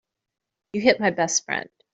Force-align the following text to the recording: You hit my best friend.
You 0.73 0.81
hit 0.81 0.99
my 0.99 1.11
best 1.11 1.45
friend. 1.45 1.69